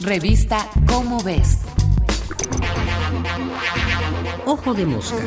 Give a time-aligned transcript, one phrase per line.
[0.00, 1.58] Revista Cómo ves.
[4.46, 5.18] Ojo de mosca.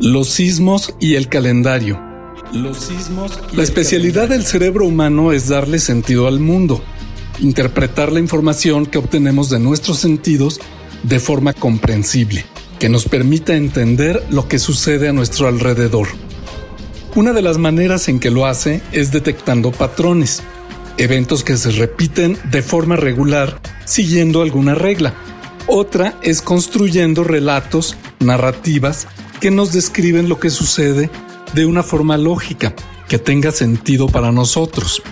[0.00, 2.00] Los sismos y el calendario.
[2.54, 3.38] Los sismos.
[3.52, 6.82] la especialidad del cerebro humano es darle sentido al mundo,
[7.40, 10.60] interpretar la información que obtenemos de nuestros sentidos
[11.02, 12.46] de forma comprensible,
[12.78, 16.08] que nos permita entender lo que sucede a nuestro alrededor.
[17.16, 20.42] Una de las maneras en que lo hace es detectando patrones,
[20.98, 25.14] eventos que se repiten de forma regular siguiendo alguna regla.
[25.66, 29.08] Otra es construyendo relatos, narrativas,
[29.40, 31.08] que nos describen lo que sucede
[31.54, 32.74] de una forma lógica,
[33.08, 35.02] que tenga sentido para nosotros.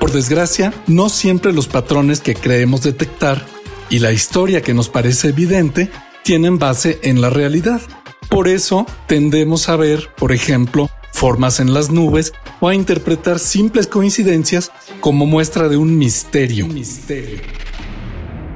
[0.00, 3.44] Por desgracia, no siempre los patrones que creemos detectar
[3.90, 5.90] y la historia que nos parece evidente
[6.22, 7.82] tienen base en la realidad.
[8.30, 10.88] Por eso tendemos a ver, por ejemplo,
[11.22, 16.66] formas en las nubes o a interpretar simples coincidencias como muestra de un misterio.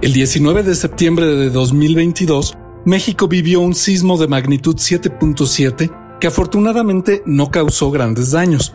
[0.02, 7.22] El 19 de septiembre de 2022, México vivió un sismo de magnitud 7.7 que afortunadamente
[7.24, 8.74] no causó grandes daños.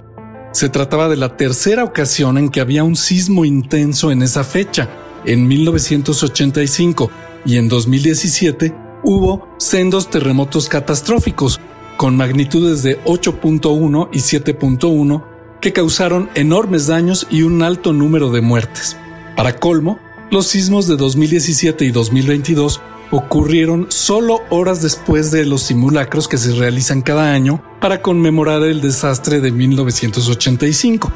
[0.53, 4.87] Se trataba de la tercera ocasión en que había un sismo intenso en esa fecha.
[5.25, 7.11] En 1985
[7.45, 8.73] y en 2017
[9.03, 11.59] hubo sendos terremotos catastróficos
[12.01, 15.23] con magnitudes de 8.1 y 7.1
[15.61, 18.97] que causaron enormes daños y un alto número de muertes.
[19.37, 19.99] Para colmo,
[20.31, 26.53] los sismos de 2017 y 2022 ocurrieron solo horas después de los simulacros que se
[26.53, 31.13] realizan cada año para conmemorar el desastre de 1985.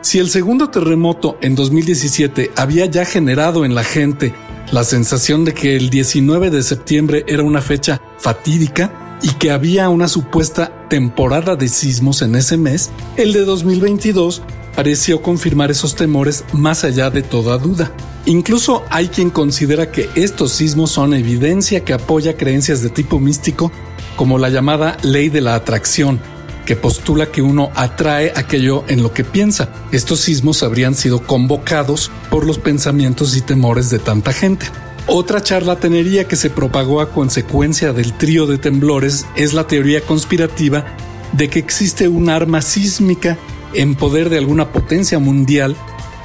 [0.00, 4.34] Si el segundo terremoto en 2017 había ya generado en la gente
[4.72, 9.88] la sensación de que el 19 de septiembre era una fecha fatídica y que había
[9.88, 14.42] una supuesta temporada de sismos en ese mes, el de 2022
[14.74, 17.92] pareció confirmar esos temores más allá de toda duda.
[18.26, 23.70] Incluso hay quien considera que estos sismos son evidencia que apoya creencias de tipo místico
[24.16, 26.20] como la llamada ley de la atracción,
[26.64, 29.68] que postula que uno atrae aquello en lo que piensa.
[29.92, 34.66] Estos sismos habrían sido convocados por los pensamientos y temores de tanta gente.
[35.06, 40.86] Otra charlatanería que se propagó a consecuencia del trío de temblores es la teoría conspirativa
[41.32, 43.36] de que existe un arma sísmica
[43.74, 45.76] en poder de alguna potencia mundial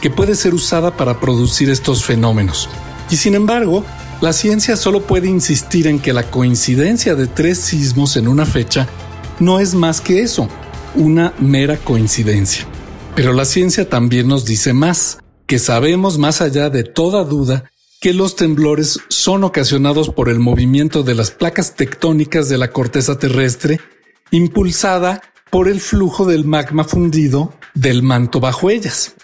[0.02, 2.70] que puede ser usada para producir estos fenómenos.
[3.10, 3.84] Y sin embargo,
[4.22, 8.88] la ciencia solo puede insistir en que la coincidencia de tres sismos en una fecha
[9.40, 10.48] no es más que eso,
[10.96, 12.66] una mera coincidencia.
[13.16, 15.18] Pero la ciencia también nos dice más,
[15.48, 17.66] que sabemos más allá de toda duda
[18.00, 23.20] que los temblores son ocasionados por el movimiento de las placas tectónicas de la corteza
[23.20, 23.82] terrestre,
[24.32, 29.16] impulsada por el flujo del magma fundido del manto bajo ellas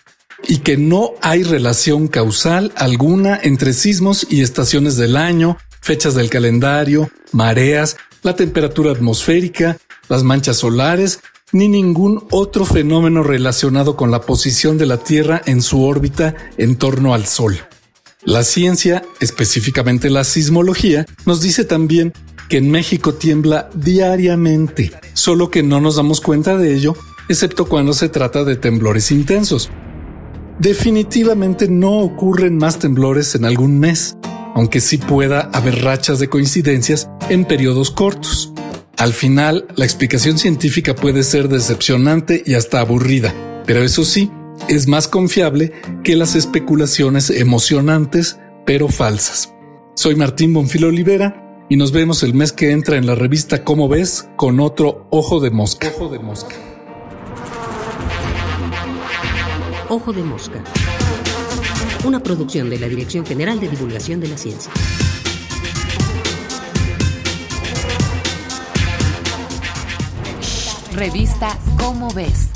[0.47, 6.29] y que no hay relación causal alguna entre sismos y estaciones del año, fechas del
[6.29, 9.77] calendario, mareas, la temperatura atmosférica,
[10.09, 11.21] las manchas solares,
[11.51, 16.75] ni ningún otro fenómeno relacionado con la posición de la Tierra en su órbita en
[16.75, 17.57] torno al Sol.
[18.25, 22.11] La ciencia, específicamente la sismología, nos dice también
[22.49, 26.95] que en México tiembla diariamente, solo que no nos damos cuenta de ello,
[27.29, 29.69] excepto cuando se trata de temblores intensos.
[30.57, 34.17] Definitivamente no ocurren más temblores en algún mes,
[34.55, 38.53] aunque sí pueda haber rachas de coincidencias en periodos cortos.
[38.97, 43.35] Al final, la explicación científica puede ser decepcionante y hasta aburrida,
[43.67, 44.31] pero eso sí,
[44.67, 45.71] es más confiable
[46.03, 49.53] que las especulaciones emocionantes pero falsas.
[49.95, 53.87] Soy Martín Bonfilo Olivera y nos vemos el mes que entra en la revista Cómo
[53.87, 55.91] ves con otro Ojo de Mosca.
[55.95, 56.55] Ojo de Mosca.
[59.89, 60.63] Ojo de Mosca.
[62.05, 64.71] Una producción de la Dirección General de Divulgación de la Ciencia.
[70.93, 72.54] Revista Cómo ves.